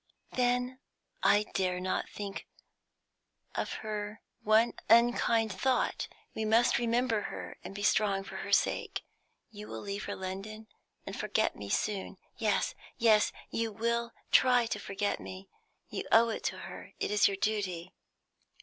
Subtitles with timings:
[0.31, 0.79] "Then
[1.21, 2.47] I dare not think
[3.53, 6.07] of her one unkind thought.
[6.33, 9.03] We must remember her, and be strong for her sake.
[9.51, 10.65] You will leave London
[11.05, 15.49] and forget me soon, yes, yes, you will try to forget me.
[15.89, 17.93] You owe it to her; it is your duty."